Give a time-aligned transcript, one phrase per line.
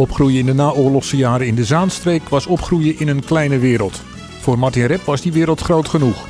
[0.00, 4.02] Opgroeien in de naoorlogse jaren in de Zaanstreek was opgroeien in een kleine wereld.
[4.40, 6.28] Voor Martin Rep was die wereld groot genoeg.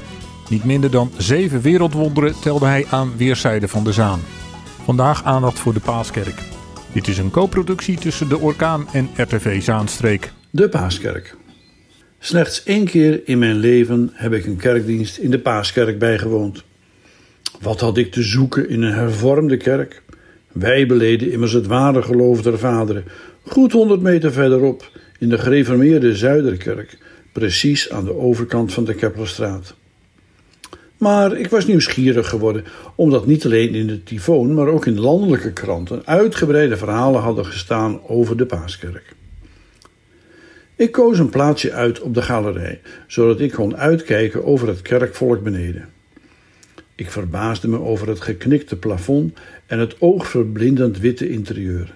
[0.48, 4.20] Niet minder dan zeven wereldwonderen telde hij aan weerszijden van de Zaan.
[4.84, 6.42] Vandaag aandacht voor de Paaskerk.
[6.92, 10.32] Dit is een co-productie tussen de Orkaan en RTV Zaanstreek.
[10.50, 11.36] De Paaskerk.
[12.18, 16.64] Slechts één keer in mijn leven heb ik een kerkdienst in de Paaskerk bijgewoond.
[17.60, 20.02] Wat had ik te zoeken in een hervormde kerk?
[20.52, 23.04] Wij beleden immers het ware geloof der vaderen,
[23.42, 26.98] goed honderd meter verderop, in de gereformeerde Zuiderkerk,
[27.32, 29.74] precies aan de overkant van de Keplerstraat.
[30.96, 35.52] Maar ik was nieuwsgierig geworden, omdat niet alleen in de Tyfoon, maar ook in landelijke
[35.52, 39.14] kranten uitgebreide verhalen hadden gestaan over de Paaskerk.
[40.76, 45.42] Ik koos een plaatsje uit op de galerij, zodat ik kon uitkijken over het kerkvolk
[45.42, 45.88] beneden.
[47.00, 51.94] Ik verbaasde me over het geknikte plafond en het oogverblindend witte interieur.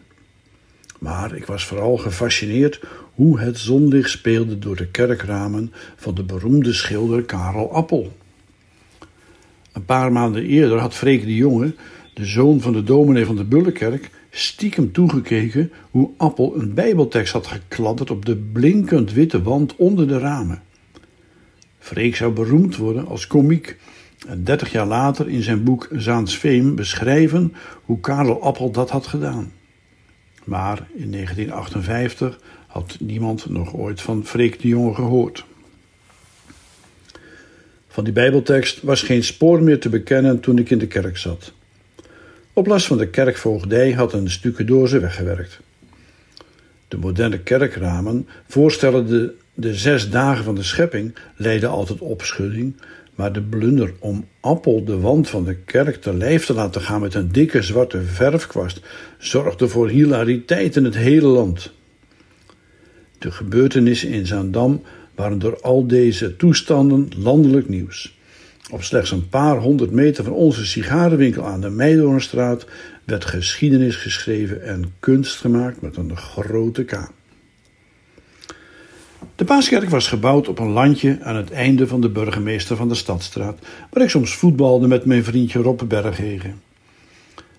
[0.99, 2.81] Maar ik was vooral gefascineerd
[3.15, 8.17] hoe het zonlicht speelde door de kerkramen van de beroemde schilder Karel Appel.
[9.73, 11.75] Een paar maanden eerder had Freek de Jonge,
[12.15, 17.47] de zoon van de dominee van de Bullenkerk, stiekem toegekeken hoe Appel een bijbeltekst had
[17.47, 20.63] gekladderd op de blinkend witte wand onder de ramen.
[21.79, 23.77] Freek zou beroemd worden als komiek
[24.27, 29.53] en dertig jaar later in zijn boek Zaansveem beschrijven hoe Karel Appel dat had gedaan.
[30.45, 35.45] Maar in 1958 had niemand nog ooit van Freek de Jonge gehoord.
[37.89, 41.53] Van die Bijbeltekst was geen spoor meer te bekennen toen ik in de kerk zat.
[42.53, 45.61] Op last van de kerkvoogdij had een stukendoor ze weggewerkt.
[46.89, 52.77] De moderne kerkramen, voorstellende de zes dagen van de schepping, leidden altijd opschudding,
[53.15, 57.01] maar de blunder om Appel de wand van de kerk te lijf te laten gaan
[57.01, 58.81] met een dikke zwarte verfkwast
[59.19, 61.73] zorgde voor hilariteit in het hele land.
[63.19, 64.83] De gebeurtenissen in Zaandam
[65.15, 68.19] waren door al deze toestanden landelijk nieuws.
[68.71, 72.67] Op slechts een paar honderd meter van onze sigarenwinkel aan de Meidoornstraat
[73.05, 77.11] werd geschiedenis geschreven en kunst gemaakt met een grote K.
[79.37, 82.95] De Paaskerk was gebouwd op een landje aan het einde van de burgemeester van de
[82.95, 83.59] Stadstraat,
[83.91, 86.61] waar ik soms voetbalde met mijn vriendje Rob Berghegen.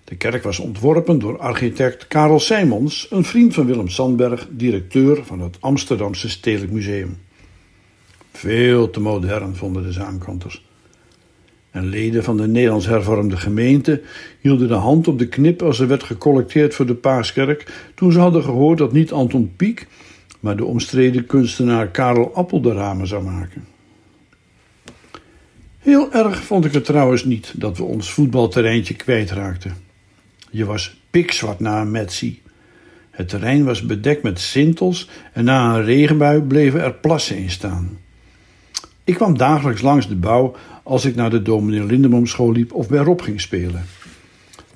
[0.04, 5.40] De kerk was ontworpen door architect Karel Simons, een vriend van Willem Sandberg, directeur van
[5.40, 7.18] het Amsterdamse Stedelijk Museum.
[8.32, 10.64] Veel te modern, vonden de zaankanters.
[11.70, 14.02] En leden van de Nederlands hervormde gemeente
[14.40, 18.18] hielden de hand op de knip als er werd gecollecteerd voor de Paaskerk, toen ze
[18.18, 19.86] hadden gehoord dat niet Anton Pieck,
[20.46, 23.66] maar de omstreden kunstenaar Karel Appel de ramen zou maken.
[25.78, 29.76] Heel erg vond ik het trouwens niet dat we ons voetbalterreintje kwijtraakten.
[30.50, 32.42] Je was pikzwart na een metsie.
[33.10, 37.98] Het terrein was bedekt met sintels en na een regenbui bleven er plassen in staan.
[39.04, 42.88] Ik kwam dagelijks langs de bouw als ik naar de dominee Lindemom school liep of
[42.88, 43.84] bij Rob ging spelen.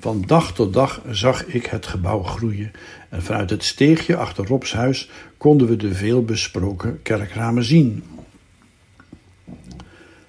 [0.01, 2.71] Van dag tot dag zag ik het gebouw groeien
[3.09, 8.03] en vanuit het steegje achter Robs huis konden we de veelbesproken kerkramen zien.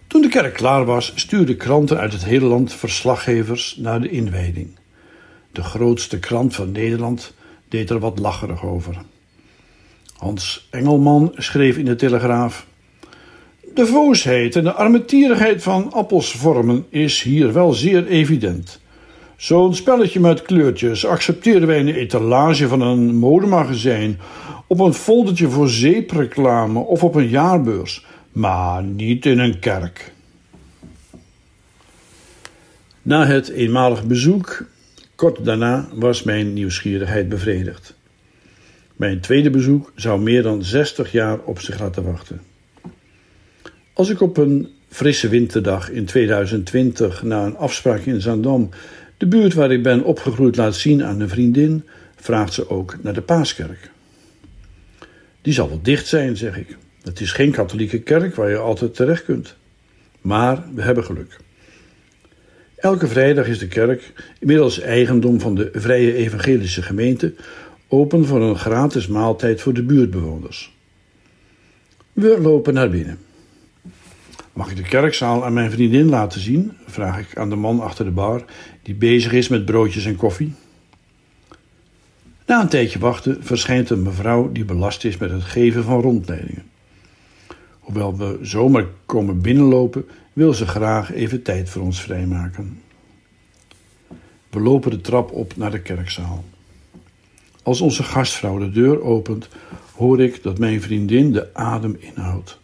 [0.07, 4.69] Toen de kerk klaar was, stuurden kranten uit het hele land verslaggevers naar de inwijding.
[5.53, 7.35] De grootste krant van Nederland
[7.69, 9.03] deed er wat lacherig over.
[10.17, 12.67] Hans Engelman schreef in de Telegraaf:
[13.75, 18.81] De voosheid en de armetierigheid van appels vormen is hier wel zeer evident.
[19.43, 24.19] Zo'n spelletje met kleurtjes accepteren wij in de etalage van een modemagazijn,
[24.67, 30.13] op een foldertje voor zeepreclame of op een jaarbeurs, maar niet in een kerk.
[33.03, 34.65] Na het eenmalig bezoek,
[35.15, 37.95] kort daarna, was mijn nieuwsgierigheid bevredigd.
[38.97, 42.41] Mijn tweede bezoek zou meer dan 60 jaar op zich laten wachten.
[43.93, 48.71] Als ik op een frisse winterdag in 2020 na een afspraak in Zandam
[49.23, 51.85] de buurt waar ik ben opgegroeid laat zien aan een vriendin,
[52.17, 53.91] vraagt ze ook naar de Paaskerk.
[55.43, 56.77] Die zal wel dicht zijn, zeg ik.
[57.03, 59.57] Het is geen katholieke kerk waar je altijd terecht kunt.
[60.21, 61.37] Maar we hebben geluk.
[62.77, 67.35] Elke vrijdag is de kerk, inmiddels eigendom van de Vrije Evangelische Gemeente,
[67.89, 70.77] open voor een gratis maaltijd voor de buurtbewoners.
[72.13, 73.19] We lopen naar binnen.
[74.53, 76.73] Mag ik de kerkzaal aan mijn vriendin laten zien?
[76.87, 78.45] vraag ik aan de man achter de bar,
[78.83, 80.53] die bezig is met broodjes en koffie.
[82.47, 86.65] Na een tijdje wachten verschijnt een mevrouw die belast is met het geven van rondleidingen.
[87.79, 92.81] Hoewel we zomaar komen binnenlopen, wil ze graag even tijd voor ons vrijmaken.
[94.51, 96.45] We lopen de trap op naar de kerkzaal.
[97.63, 99.49] Als onze gastvrouw de deur opent,
[99.95, 102.59] hoor ik dat mijn vriendin de adem inhoudt.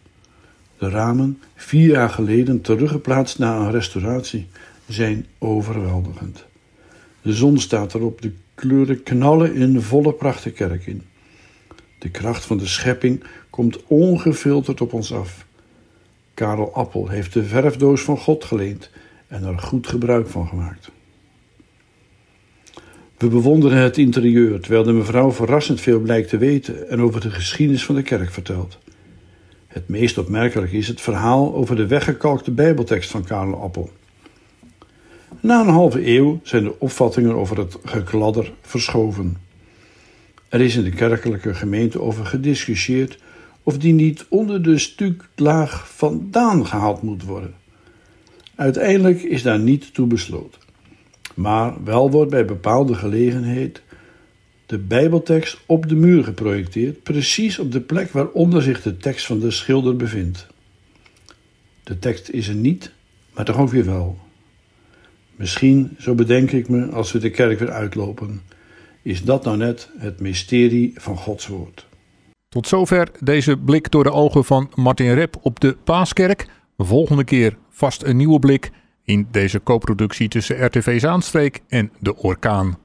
[0.77, 4.47] De ramen, vier jaar geleden teruggeplaatst na een restauratie,
[4.89, 6.45] zijn overweldigend.
[7.21, 11.03] De zon staat erop, de kleuren knallen in volle pracht kerk in.
[11.99, 15.45] De kracht van de schepping komt ongefilterd op ons af.
[16.33, 18.89] Karel Appel heeft de verfdoos van God geleend
[19.27, 20.91] en er goed gebruik van gemaakt.
[23.17, 27.31] We bewonderen het interieur, terwijl de mevrouw verrassend veel blijkt te weten en over de
[27.31, 28.77] geschiedenis van de kerk vertelt.
[29.67, 33.91] Het meest opmerkelijk is het verhaal over de weggekalkte Bijbeltekst van Karel Appel.
[35.41, 39.37] Na een halve eeuw zijn de opvattingen over het gekladder verschoven.
[40.49, 43.19] Er is in de kerkelijke gemeente over gediscussieerd
[43.63, 47.53] of die niet onder de stuklaag vandaan gehaald moet worden.
[48.55, 50.61] Uiteindelijk is daar niet toe besloten.
[51.35, 53.81] Maar wel wordt bij bepaalde gelegenheid
[54.65, 59.39] de Bijbeltekst op de muur geprojecteerd, precies op de plek waaronder zich de tekst van
[59.39, 60.47] de schilder bevindt.
[61.83, 62.91] De tekst is er niet,
[63.33, 64.28] maar toch ook weer wel.
[65.39, 68.41] Misschien, zo bedenk ik me, als we de kerk weer uitlopen,
[69.01, 71.87] is dat nou net het mysterie van Gods woord.
[72.49, 76.47] Tot zover deze blik door de ogen van Martin Rep op de Paaskerk.
[76.77, 78.71] Volgende keer vast een nieuwe blik
[79.03, 82.77] in deze co-productie tussen RTV Zaanstreek en De Orkaan.